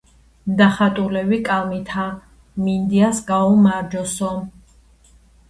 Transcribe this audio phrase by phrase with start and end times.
[0.61, 4.33] დახატულები კალმითა,"მინდიას გაუმარჯოსო"